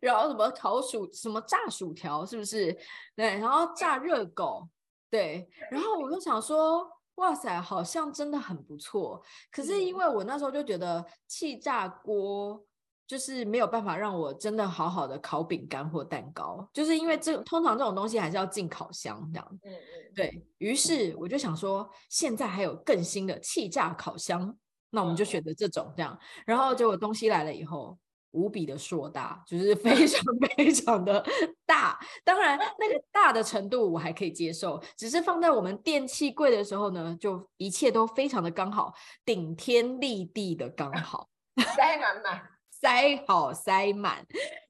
[0.00, 2.72] 然后什么烤薯，什么炸薯条，是不是？
[3.16, 4.68] 对，然后炸热狗，
[5.10, 9.20] 对，然后我就想说，哇塞，好像真的很不错。
[9.50, 12.64] 可是因为我那时候就觉得气炸锅。
[13.06, 19.58] 就是没有办法让我真的好好的烤饼干或蛋糕，就是因为这通常这种东西还是要进烤箱这样。
[19.62, 19.78] 嗯嗯，
[20.14, 24.56] 对，于是我就想说，现在还有更新的气炸烤箱，
[24.90, 26.18] 那我们就选择这种这样。
[26.44, 27.96] 然后结果东西来了以后，
[28.32, 30.24] 无比的硕大，就是非 常
[30.56, 31.24] 非常的
[31.64, 31.98] 大。
[32.24, 38.92] 当然那个大的程度我还可以接受，只是放在我们电器柜的时候呢，就一切都非常的刚好，
[39.24, 41.28] 顶天立地的刚好，
[41.76, 42.55] 塞满满。
[42.86, 44.24] 塞好塞满，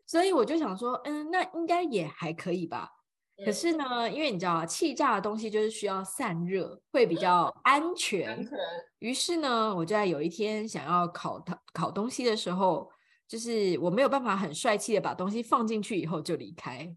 [0.07, 2.91] 所以我就想说，嗯，那应该也还可以吧。
[3.37, 8.27] 嗯、可是呢，因为你知道，气炸的东西就是需要散热，会比较 安全。
[8.27, 8.59] 安全。
[9.01, 12.91] 于是呢，我就在有一天想要烤它烤东西的时候，
[13.29, 16.91] 就是我没有办法很帅气的把东西放进去以后就离开，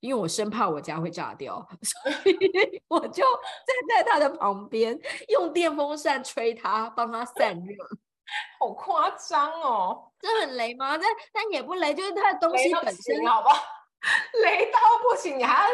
[0.00, 7.76] 因为我生怕我家会炸掉， 所以我就站在它的旁边，用电风扇吹它，帮它散热。
[8.58, 10.12] 好夸张哦！
[10.18, 10.96] 这很雷吗？
[10.98, 13.62] 但但也不雷，就是它的东西本身，好不好？
[14.42, 15.70] 雷到不行，你还要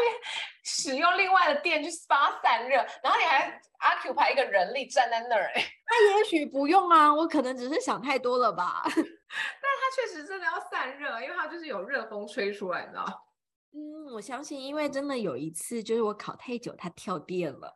[0.62, 5.50] 使用另外的电去发散热，然后你还 occupy 一个人力站在那儿。
[5.54, 8.82] 那也许不用啊，我可能只是想太多了吧。
[8.86, 13.04] 但它确实真的要散热，因为它就是有热风吹出来，你知道？
[13.72, 17.74] 嗯，我相信，因为真的有一次，就是我烤太久，它跳电了。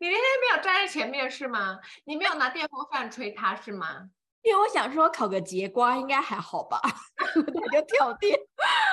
[0.00, 1.78] 你那天没有站在前面是吗？
[2.04, 4.08] 你没有拿电风扇吹它是吗？
[4.42, 6.80] 因为我想说烤个节瓜应该还好吧，
[7.14, 8.40] 它就跳电，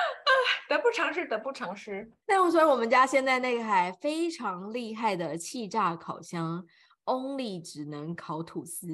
[0.68, 2.12] 得不偿失，得不偿失。
[2.26, 6.62] 但我说我们家现在那个还非常厉害的气炸烤箱
[7.06, 8.86] ，only 只能烤吐司，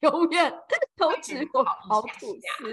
[0.00, 0.52] 永远
[0.94, 2.26] 都只烤烤吐
[2.58, 2.70] 司，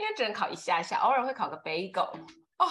[0.00, 2.10] 因为只能烤一下下，偶尔会烤个 bagel。
[2.58, 2.66] 哦，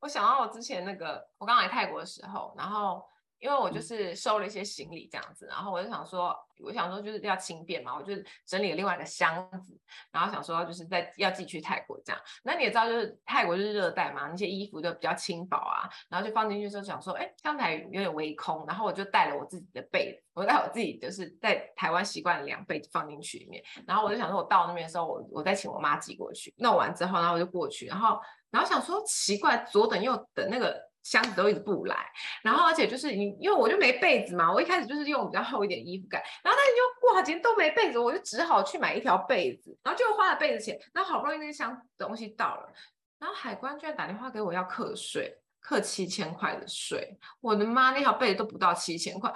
[0.00, 3.02] 我想到我之前那个，我刚来泰国的时候，然后。
[3.42, 8.14] 因为我就是收了一些行李这样子，然后我就想说，我想说就是要轻便嘛，我就
[8.46, 9.76] 整理了另外一个箱子，
[10.12, 12.22] 然后想说就是在要寄去泰国这样。
[12.44, 26.54] 那你也知道，就是泰国就是热带嘛，那些衣服就比较轻薄啊，然后就放进去之后想说，哎，刚才有点微空，然后我就带了我自己的被子，我带我自己就是在台湾习惯的凉被子放进去里面，然后我就想说，我到那边的时候，我我再请我妈寄过去。
[26.58, 28.20] 弄完之后，然后我就过去，然后
[28.52, 30.91] 然后想说奇怪，左等右等那个。
[31.02, 31.96] 箱子都一直不来，
[32.42, 42.72] 然后而且就是你，因为我就没被子嘛，我一开始就是用比较厚一点衣服盖，然后但是就挂几天都没被子，我就只好去买一条被子，然后就花了被子钱，然后好不容易那个箱东西到了，
[43.18, 49.32] 然后海关居然打电话给我要课税，课七千块的税，我的妈，那条被子都不到七千块，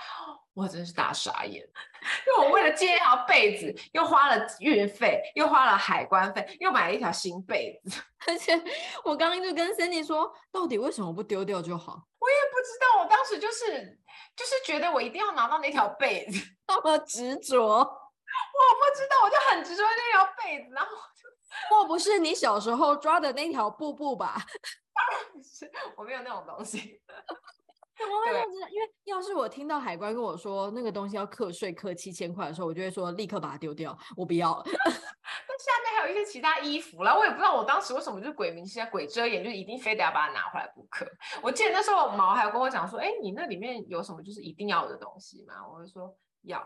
[0.57, 1.62] 我真是大傻眼。
[2.27, 8.01] 因为我为了借一条被子，又花了运费，又花了海关费，又买了一条新被子。
[8.27, 8.55] 而且
[9.05, 12.01] 我刚刚就跟 Cindy 说，到底为什么不丢掉就好？
[12.19, 13.99] 我也不知道，我当时就是
[14.35, 17.59] 就是觉得我一定要拿到那条被子， 那么执着。
[17.59, 20.90] 我不知道，我就很执着那条被子，然后
[21.71, 24.37] 莫不是你小时候抓的那条布布吧？
[25.97, 27.01] 我没有那种东西。
[27.99, 28.59] 怎么会这样子？
[28.71, 34.63] 因为要是我听到海关跟我说那个东西要课税课七千块的时候，我就会说立刻把它丢掉，我不要。
[34.65, 41.07] 那下面还有一些其他衣服啦，我也不知道我当时为什么就是鬼迷心窍、鬼遮眼，就一定非得要把它拿回来不可。
[41.43, 46.61] 我记得那时候毛还有跟我讲说：“哎，你那里面有什么就是一定要的东西吗？”我就说要，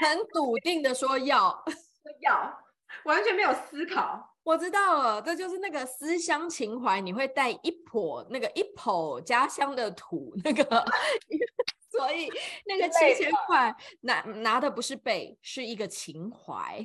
[0.00, 1.62] 很笃定的说要，
[2.22, 2.58] 要，
[3.04, 4.31] 完全没有思考。
[4.44, 10.64] 我知道了，这就是那个思乡情怀，你会带一捧那个一捧家乡的土，那个，
[11.90, 12.28] 所以
[12.66, 16.76] 那个七千块拿拿的不是被，是一个情怀。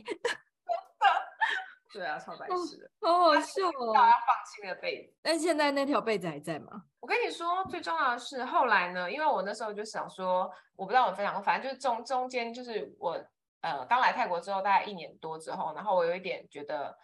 [1.92, 3.92] 真的，对啊，超白痴的，好好笑哦。
[3.92, 6.84] 大家放弃那个被子，但现在那条被子还在吗？
[7.00, 13.20] 我跟你说，最重要的是后来呢，因为我那时候就想说，我不知道我分享过，反正就是中中间就是我
[13.62, 16.96] 呃刚来泰国之后，大概一年多之后，然后我有一点觉得。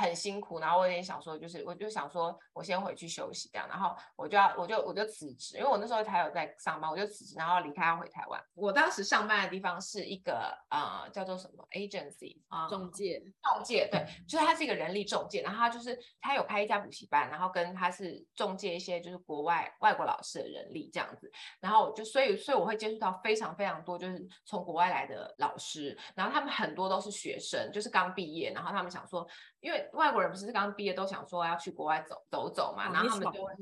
[0.00, 8.42] 很辛苦，然后我有点想说，就是我就想说，我先回去休息这样，然后我就要，我就我就辞职，因为我那时候还有在上班，我就辞职，然后离开要回台湾。
[8.54, 29.20] 我当时上班的地方是一个呃叫做什么 agency 啊，中介，中介，对，就是他是一个人力中介，然后他就是他有开一家补习班，然后跟他是中介一些就是国外外国老师的人力这样子，然后就所以所以我会接触到非常非常多就是从国外来的老师，然后他们很多都是学生，就是刚毕业，然后他们想说。
[29.60, 33.52] 因为外国人不是刚毕业都想说要去国外走走走嘛，然后他们就会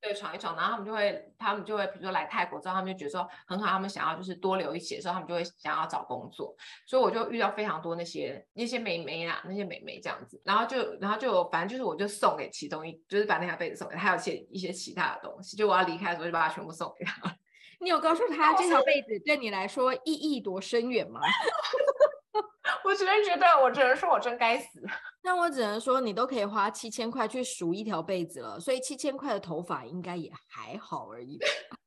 [0.00, 17.36] 对闯一闯，然后他们就会他们就会比如说来泰国之后，他们就觉得说很好，他们想要就是多留一些的时候，他们就会想要找工作，所以我就遇到非常多那些那些美眉啊，那些美眉这样子，然后就然后就反正就是我就送给其中一，就是把那条被子送给他，还有些一些其他的东西，就我要离开的时候就把它全部送给他。
[17.78, 21.20] 你有告诉他这条被子对你来说意义多深远吗？
[22.84, 24.80] 我只能觉得，我只能说我真该死。
[25.22, 31.38] 那我只能说，你都可以花七千块去赎一条被子了，所以七千块的头发应该也还好而已。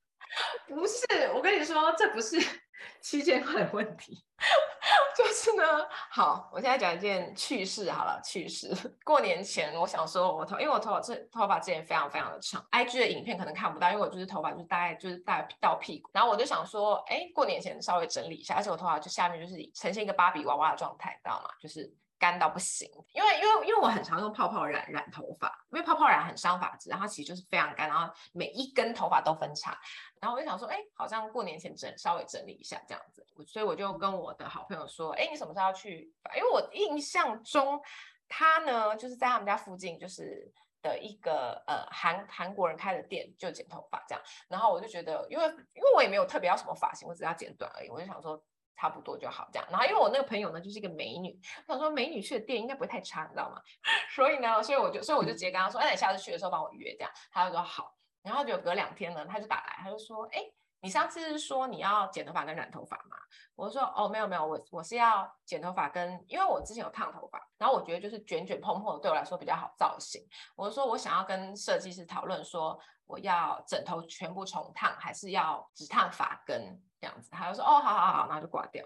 [0.68, 2.38] 不是，我跟你说，这不是
[3.00, 4.24] 七千块的问题。
[5.16, 5.62] 就是呢，
[6.10, 8.74] 好，我现在讲一件趣事好了，趣事。
[9.02, 21.50] 过年前，我想说我头，因为我头发这头发之前非常非常的长，IG 的影片可能看不到，因为我就是头发就是大概就是大概到屁股，然后我就想说，哎，过年前稍微整理一下，而且我头发就下面就是呈现一个芭比娃娃的状态，知道吗？
[21.60, 21.94] 就是。
[22.18, 29.78] 干到不行，因为因为因为我很常用泡泡染染头发，因为泡泡染很伤发质，然后其实就是非常干，然后每一根头发都分叉，
[30.20, 36.10] 然后我就想说，哎，好像过年前整稍微整理一下这样子，所以我就跟我的好朋友说，哎，你什么时候要去？
[36.34, 37.80] 因为我印象中
[38.28, 40.50] 他呢就是在他们家附近就是
[40.80, 48.42] 的一个呃韩韩国人开的店，就剪头发这样，然后我就觉得，因为因为我也没有特别要什么发型，我只要剪短而已，我就想说。
[48.76, 49.68] 差不多就好，这样。
[49.70, 51.36] 然后因为我那个朋友呢，就是一个美女，
[51.66, 53.60] 我想说美女去的店应该不会太差，你知道吗？
[54.14, 57.10] 所以呢，所以我就，所以我就直接跟她说，哎，你下次去的时候帮我约这样。
[57.32, 57.92] 她就说好。
[58.22, 60.42] 然后就隔两天呢，他就打来，他就说，哎，
[60.80, 63.16] 你上次是说你要剪头发跟染头发吗？
[63.54, 70.22] 我说，哦，没有没有，我我是要剪头发跟，因为我之前有烫头发，然后我觉得就是卷卷蓬蓬的对我来说比较好造型。
[70.54, 76.80] 我说我想要跟设计师讨论说，我要整头全部重烫，还是要只烫发根？
[76.98, 78.82] 这样子，他就说哦，好好好，然后就挂掉，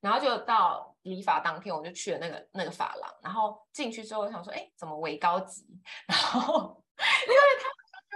[0.00, 5.64] 然后就到理发当天，我就去了那个那个发廊，然后进去之后，我想说，哎，怎么微高级？
[6.08, 6.82] 然后
[7.28, 7.68] 因为他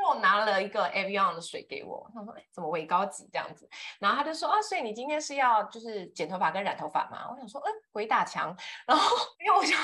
[0.09, 3.69] 我拿了一个 Avion 的水给我，他说，哎，怎么微高级这样子？
[3.99, 7.27] 然后他就说，啊，所以你今天是要就是剪头发跟染头发吗？
[7.31, 8.57] 我想说，嗯，鬼打墙。
[8.87, 9.79] 然后因为我想，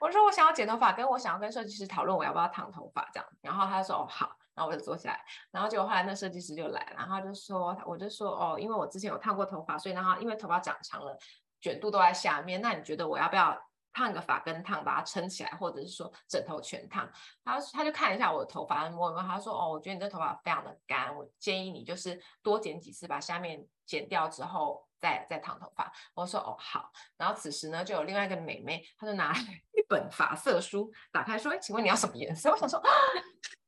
[0.00, 4.36] 我说我想要剪头发，跟我想要跟设计师讨论我要不要烫头发这样，然后他就说，哦，好。
[4.54, 5.18] 然后我就坐下来，
[5.50, 11.16] 然后结果后来那设计师就来了，然后他就说，我就说哦，因为我之前有烫过头发，所以然后因为头发长长了，
[11.62, 13.58] 卷度都在下面，那你觉得我要不要
[13.92, 17.08] 烫个发根烫，把它撑起来，或者是说整头全烫？
[17.44, 25.92] 他他就看一下我的头发，摸一摸，他说哦，我觉得你这头发非常的干，我建议你就是多剪几次，把下面剪掉之后再再烫头发。
[26.14, 29.34] 我说哦好，然后此时呢就有另外一个美眉，她就拿
[29.72, 32.50] 一本发色书打开说，哎，请问你要什么颜色？
[32.50, 32.78] 我想说。
[32.78, 32.90] 啊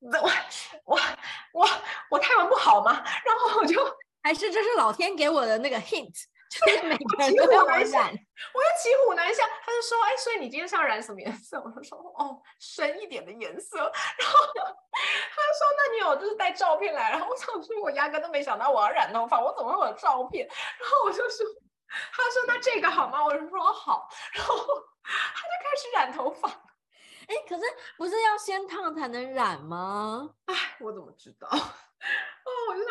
[0.01, 0.11] 我
[0.85, 1.01] 我
[1.55, 1.69] 我
[2.11, 2.93] 我泰文不好吗？
[2.93, 3.81] 然后我就
[4.23, 6.15] 还是这是老天给我的那个 hint，
[6.51, 8.13] 就是每个人都要染。
[8.53, 20.47] 我就骑虎难下，他就说：“哎，所以你今天是要染什么颜色？” 我就说：“哦，深一点的颜色。”然后他说：“那你有就是带照片来？”然后我想说，我压根都没想到我要染头发，我怎么会有照片？
[20.47, 21.47] 然后我就说
[22.13, 26.49] ：“他说那这个好吗？”我就说好，然后他就开始染头发。
[27.27, 27.63] 哎，可是
[27.97, 30.29] 不是要先烫才能染吗？
[30.47, 31.49] 哎，我怎么知道？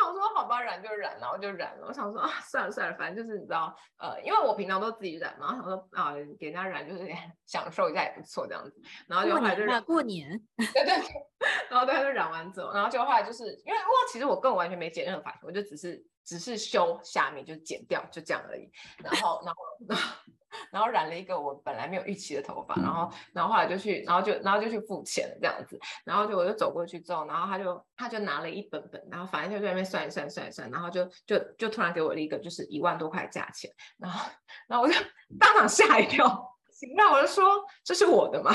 [0.04, 1.86] 哦，我想说，好吧，染就染，然后就染了。
[1.86, 7.08] 我想说啊，算了算了，反正就是你知道，呃，因为我平常都自己染嘛，然后想说啊，给人家染就是
[7.46, 8.74] 享受一下也不错这样子。
[9.08, 11.26] 然后就后来就染过年， 对对对，
[11.70, 18.70] 然后对，就染完之后，然后就后来就是因为哇，其实我根本完全没剪任何发型，我就只是只是修下面就剪掉，就这样而已。
[18.98, 19.62] 然后然后。
[20.70, 34.30] 然后染了一个我本来没有预期的头发，然后，然后后来就去，然后就，然后就去付钱这样子，然后就我就走过去之后，然后他就，他就拿了一本本，然后反正就在那边算一算，算一算，然后就，就，就突然给我了一个就是一万多块价钱，然后，
[34.68, 34.94] 然后我就
[35.38, 36.26] 当场吓一跳，
[36.70, 37.44] 行，那我就说
[37.82, 38.52] 这是我的吗？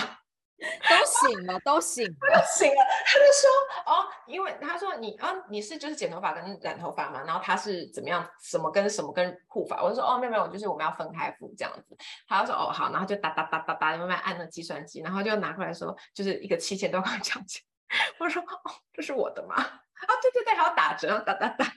[0.89, 2.83] 都醒了，都醒了，都醒了。
[3.05, 3.49] 他就说
[3.85, 9.81] 哦，因为他说你啊，你是就是剪头发跟染头发嘛，然后他是怎么样，什么跟什么跟护发。
[9.81, 11.97] 我就说哦，没有没有，就是我们要分开付这样子。
[12.27, 17.61] 他就说哦好，然后就哒哒哒哒哒，慢慢按那计算机，然后就拿过来说，就是一个七千多块奖金。
[18.19, 19.55] 我说哦，这是我的吗？
[19.55, 21.73] 啊对对对，还要打折，哒哒哒，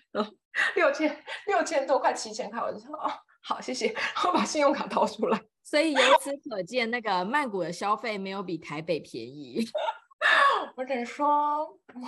[0.75, 3.11] 六千六千多块七千块，我就说哦
[3.43, 5.41] 好谢谢，我把信用卡掏出来。
[5.63, 9.65] 所以由此可见，那个曼谷的消费没有比台北便宜。
[10.77, 11.27] 我只能说，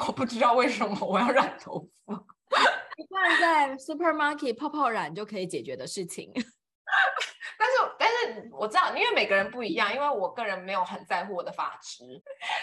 [0.07, 2.15] 我不知道为什么我要染头发。
[2.97, 6.33] 一般在 supermarket 泡泡染就可以解决的事情。
[7.59, 9.93] 但是，但是我知道，因为每个人不一样。
[9.93, 12.05] 因为我个人没有很在乎我的发质，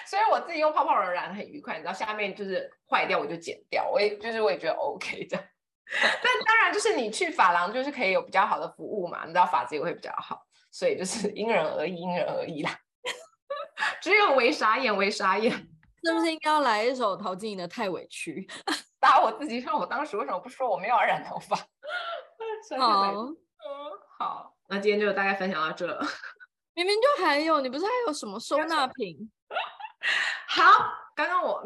[0.05, 1.75] 所以我自己用泡泡染染很愉快。
[1.75, 5.37] 你知道，下面就是坏掉我就剪掉，我也就是我也觉得 OK 的。
[6.01, 10.45] 但当然，就是你去发廊就是可以有比较好的服务嘛，你知道发质也会比较好。
[10.71, 12.75] 所以就是因人而异，因人而异啦。
[14.01, 15.51] 只有为傻眼，为傻眼，
[16.03, 18.47] 是不是应该要来一首陶晶莹的《太委屈》？
[18.99, 21.55] 打我自己，说我当时为什么不说我没有要染头发？
[22.77, 23.37] 好，嗯，
[24.17, 25.87] 好，那今天就大概分享到这。
[26.73, 29.31] 明明就还有，你不是还有什么收纳品？
[30.47, 31.00] 好。
[31.15, 31.65] 刚刚我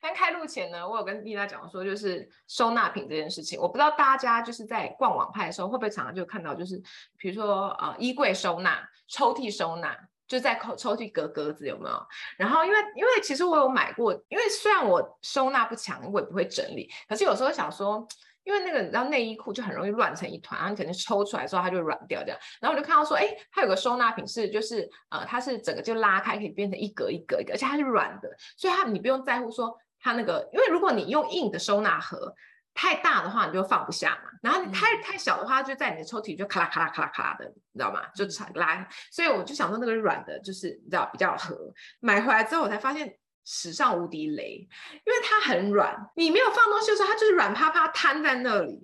[0.00, 6.82] 刚开录前呢，我有跟丽娜讲说，就是收纳品这件事情，我不知道大家就是在逛网拍的时候会不会常常就看到，就是
[7.16, 12.06] 比如说呃衣柜收纳、抽屉收纳，就在抽抽屉隔格子有没有？
[12.36, 18.06] 然后因为因为其实我有买过，因为虽然我收纳不强，我也不会整理，可是有时候想说。
[18.44, 22.38] 因为那个，你知道内衣裤就很容易乱成一团，然后你可能抽出来之后它就软掉这样。
[22.60, 32.34] 然后我就看到说，哎，它有个收纳品是，就是呃，它是整个就拉开可以变成一格一格一格，而且它是软的，所以它你不用在乎说它那个，因为如果你用硬的收纳盒
[32.74, 34.30] 太大的话，你就放不下嘛。
[34.42, 38.02] 然后你太太小的话，就在你的抽屉就咔啦咔啦咔啦咔啦的，你知道吗？
[38.14, 38.86] 就拉。
[39.10, 41.56] 所以我就想说那个软的，就是你知道比较合。
[42.00, 43.16] 买回来之后我才发现。
[43.44, 48.82] 史上无敌雷，因为它很软，你没有放东西的时候，它就是软趴趴瘫在那里。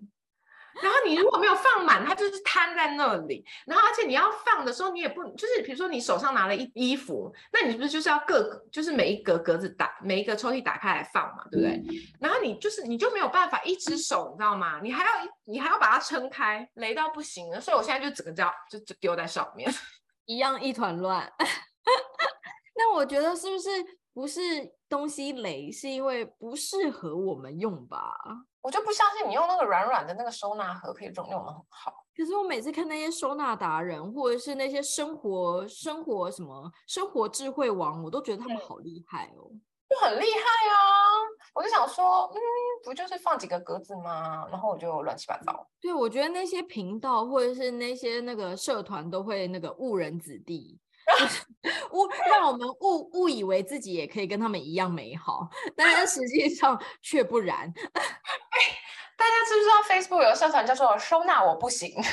[0.81, 3.45] 然后你如果没有放满，它就是瘫在那里。
[3.67, 11.83] 然后而且你要放的时候，你也不就是，比如说你手上拿了一衣服，那你是不是就是要各就是每一格格子打每一个抽屉打开来放嘛，对不对？
[12.21, 14.81] 然后你就是你就没有办法一只手，你知道吗？
[14.81, 15.11] 你还要
[15.45, 17.61] 你还要把它撑开，雷到不行了。
[17.61, 19.69] 所以我现在就整个这样就就丢在上面，
[20.25, 21.31] 一样一团乱。
[22.77, 23.69] 那我觉得是不是？
[24.21, 24.43] 不是
[24.87, 28.15] 东西雷，是因为不适合我们用吧？
[28.61, 32.05] 我就不相信你用那个软软的那个收纳盒可以用用的很好。
[32.15, 39.49] 可是我每次看那些收纳达人，或者是那些生活生活什么生活智慧王，我都觉得他们好厉害哦，
[39.89, 40.77] 就很厉害啊！
[41.55, 42.39] 我就想说，嗯，
[42.85, 44.47] 不就是放几个格子吗？
[44.51, 45.67] 然后我就乱七八糟。
[45.81, 50.79] 对，我觉得那些频道或者是那些那个社团都会那个误人子弟。
[51.93, 57.73] 误让我们误误以为自己也可以跟他们一样美好，但是实际上却不然。
[57.93, 58.01] 哎，
[59.17, 61.95] 大家知不知道 Facebook 有个社团叫做“收纳我不行”？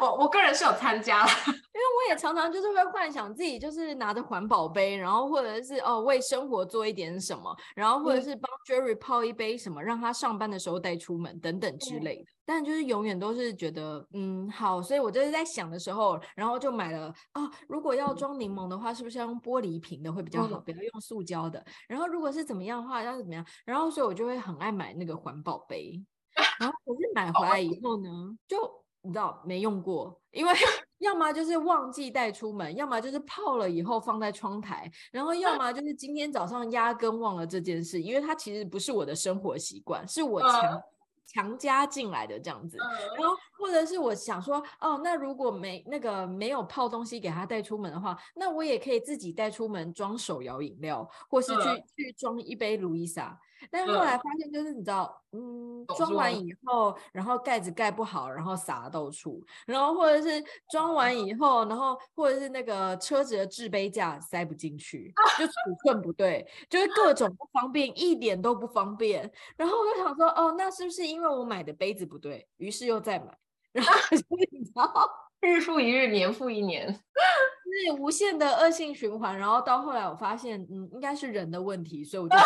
[0.00, 12.26] 我我个人是有参加，因为我也常常就是会幻想自己就是拿着环保杯，然后或者是哦为生活做一点什么，然后或者是帮 Jerry 泡一杯什么，让他上班的时候带出门等等之类的。
[12.44, 21.64] 嗯、但就是永远都是觉得嗯好，所以我就是在想的时候，然后就买了啊、哦，如果要装柠檬的话，是不是要用玻璃瓶的会比较好，不要用塑胶的？
[21.88, 23.44] 然后如果是怎么样的话，要怎么样？
[23.64, 26.02] 然后所以我就会很爱买那个环保杯，
[26.60, 28.10] 然后可是买回来以后呢，
[28.46, 28.84] 就。
[29.06, 30.50] 你知道没用过，因为
[31.00, 40.82] 要么就是忘记带出门，要么就是泡了以后放在窗台，然后要么就是今天早上压根忘了这件事，因为它其实不是我的生活习惯，是我强
[41.26, 42.76] 强加进来的这样子。
[43.18, 53.38] 然后或者是我想说，哦，那如果没那个没有泡东西给他带出门的话，那我也可以自己带出门装手摇饮料，或是去去装一杯路易莎。
[53.70, 65.52] 但是后来发现，就是你知道，嗯，装完以后，然后盖子盖不好，然后洒到处，然后或者是装完以后，然后或者是那个车子的置杯架塞不进去， 就尺
[65.82, 69.30] 寸不对，就是各种不方便，一点都不方便。
[69.56, 72.46] 然后我就想说，哦，那是不是因为我买的杯子不对？
[72.56, 73.36] 于是又再买，
[73.72, 73.92] 然后
[74.50, 75.10] 你知道，
[75.40, 79.36] 日复一日，年复一年，是无限的恶性循环。
[79.36, 82.36] 然后到后来，我发现，嗯，应该是人的问题，所以我就。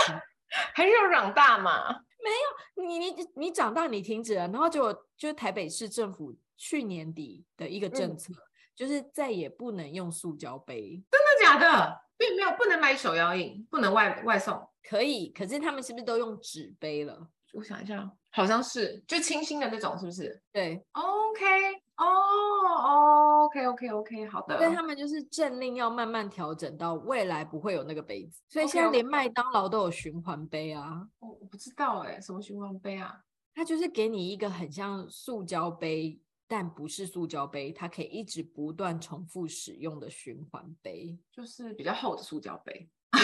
[0.74, 1.90] 还是要长大嘛？
[2.20, 8.42] 没有，你你你长大，你停止了，然后就就是台北市政府去年底的一个政策，嗯、
[8.74, 11.02] 就是再也不能用塑胶杯。
[11.10, 12.00] 真的假的？
[12.16, 15.28] 并没有，不能买手摇饮，不能外外送，可以。
[15.28, 17.28] 可是他们是不是都用纸杯了？
[17.52, 20.42] 我想一下，好像是，就清新的那种，是不是？
[20.52, 21.82] 对，OK。
[21.98, 24.56] 哦哦，OK OK OK，好的。
[24.56, 31.06] 所以他们就是政令要慢慢调整到未来不会有那个杯子，所以现在连麦当劳都有循环杯啊。
[31.18, 33.20] 哦，我不知道哎，什么循环杯啊？
[33.54, 42.88] 它就是给你一个很像塑胶杯，但不是塑胶杯，它可以一直不断重复使用的循环杯，就是比较厚的塑胶杯。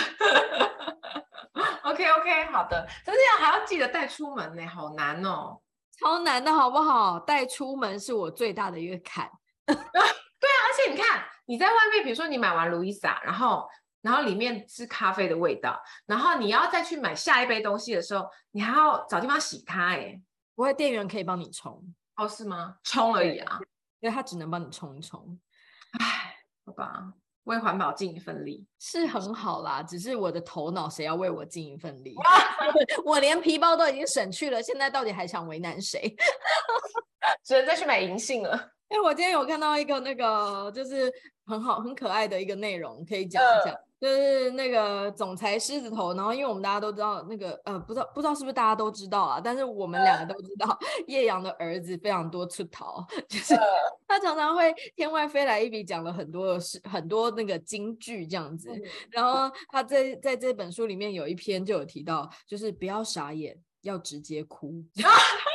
[1.84, 2.84] OK OK，好的。
[3.04, 5.60] 这样还要记得带出门呢，好难哦。
[5.98, 7.18] 超难的好不好？
[7.20, 9.30] 带出门是我最大的一个坎。
[9.66, 13.68] 对啊，而且你看，你在外面，比如说你买完路易莎，然后
[14.02, 19.88] 然后里面是咖啡的味道，然后你要再去买下一杯东西的时候，你还要找地方洗它。
[19.88, 20.20] 哎，
[20.54, 21.82] 不会，店员可以帮你冲。
[22.16, 22.76] 哦，是吗？
[22.82, 23.58] 冲而已啊，
[24.00, 25.40] 因为他只能帮你冲一冲。
[25.98, 26.36] 唉，
[26.66, 27.12] 好吧。
[27.44, 32.14] 为环保尽一份力是很好啦，只是我的头脑谁要为我尽一份力？
[33.04, 36.14] 我连皮包都已经省去了，现在到底还想为难谁？
[37.44, 38.70] 只能再去买银杏了。
[38.88, 41.12] 因为我今天有看到一个那个，就是
[41.46, 43.70] 很好很可爱的一个内容，可以讲一下。
[43.72, 53.54] 呃就是那个总裁狮子头，然后因为我们大家都知道那个呃，不知道不知道是不是大家都知道啊，但是我们两个都知道叶阳的儿子非常多出逃，就是
[54.06, 58.70] 他常常会天外飞来一笔，讲了很多的事，很多那个金句这样子。
[59.10, 64.84] 然后他在在这本书里面有一篇就有提到，就是不要傻眼，要直接哭。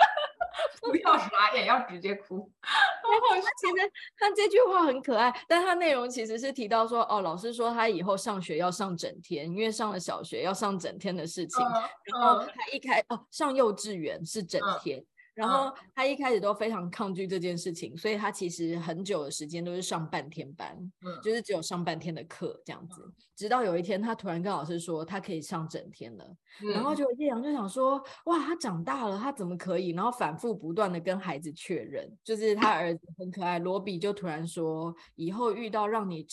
[0.90, 2.50] 不要傻眼，要直接哭。
[2.62, 11.66] 他其实他这句话很可爱，但他内容其实是提到说，哦，老师说他以后上学要上整天，因为上了小学要上整天的事情。
[11.66, 15.00] Uh, uh, 然后他一开哦，上幼稚园是整天。
[15.00, 15.06] Uh.
[15.40, 20.76] 然后他一开始都非常抗拒这件事情，所以他其实很久的时间都是上半天班，
[21.06, 23.02] 嗯，就是只有上半天的课这样子。
[23.38, 29.92] 直到有一天，他突然跟老师说他可以上整天了，嗯，然后就叶阳就想说，哇，他长大了，他怎么可以？
[29.92, 33.60] 然后反复不断的跟孩子确认，就是他儿子很可爱。
[33.60, 36.28] 罗比就突然说，以后遇到让你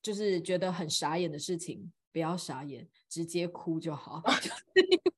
[0.00, 4.22] 就是觉得很傻眼的事情，不要傻眼，直接哭就好。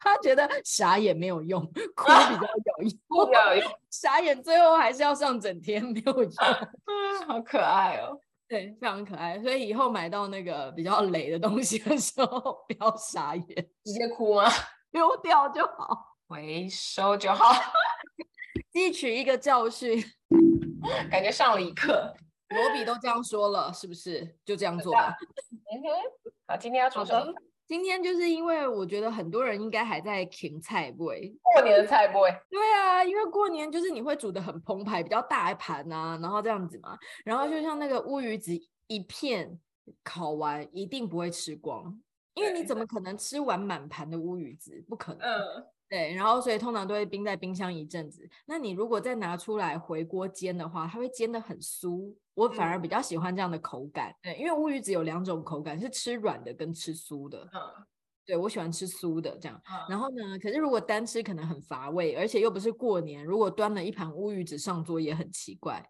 [0.00, 1.60] 他觉得傻眼没有用，
[1.94, 2.90] 哭比较有用。
[3.08, 6.32] 哭比较有用， 傻眼最后还是要上整天，没有用。
[6.86, 8.18] 嗯，好可爱哦。
[8.48, 9.40] 对，非常可爱。
[9.42, 14.48] 所以以后买到那个比较雷的东西的时候， 不要傻眼，直接哭吗？
[14.92, 17.52] 丢掉就好，回收就好，
[18.72, 20.02] 汲取一个教训。
[21.10, 22.14] 感觉上了一课。
[22.50, 24.36] 罗比都这样说了，是不是？
[24.44, 25.16] 就这样做吧。
[25.50, 25.88] 嗯哼。
[26.46, 27.34] 好，今天要做什么？
[27.66, 32.30] 今天就是因为我觉得很多人应该还在芹菜味，过年的菜味。
[32.48, 36.96] 对啊，因为过年就是你会煮的很澎湃，比较大一盘啊，然后这样子嘛。
[37.24, 38.52] 然后就像那个乌鱼子
[38.86, 39.58] 一片
[40.04, 42.00] 烤完一定不会吃光，
[42.34, 44.84] 因为你怎么可能吃完满盘的乌鱼子？
[44.88, 45.26] 不可能。
[45.26, 45.66] 嗯。
[45.88, 48.28] 对，然后所以通常都会冰在冰箱一阵子。
[48.44, 52.12] 那你如果再拿出来回锅煎的话，它会煎的很酥。
[52.34, 54.10] 我反而比较喜欢这样的口感。
[54.10, 57.48] 嗯、对，因为乌鱼子有两种口感，是吃软的跟吃酥的。
[57.52, 57.60] 嗯，
[58.26, 59.62] 对，我喜欢吃酥的这样。
[59.70, 65.82] 嗯、然后呢，可是如果单吃可能很乏味，而且又不是过年，如果端了一盘乌鱼子上桌也很奇怪。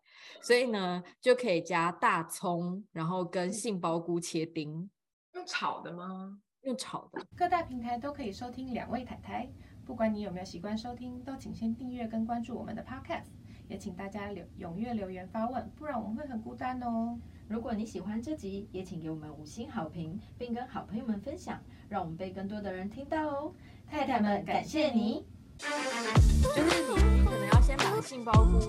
[0.43, 4.91] 所以呢，就可以加大葱，然后跟杏鲍菇切丁。
[5.33, 6.39] 用炒的吗？
[6.63, 7.25] 用炒的。
[7.37, 9.51] 各大平台都可以收听两位泰台。
[9.87, 13.29] 不管你有没有习惯收听，都请先订阅跟关注我们的 Podcast，
[13.69, 17.17] 也请大家留踊跃留言发问，不然我们会很孤单哦。
[17.47, 23.55] 如果你喜欢这集，也请给我们五星好评，并跟好朋友们分享，让我们被更多的人听到哦。
[23.89, 25.25] 太太们，感谢你。
[25.57, 28.67] 就是你，你可能要先把杏鲍菇去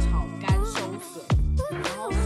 [0.00, 1.22] 炒干收水，
[1.70, 2.23] 然后收。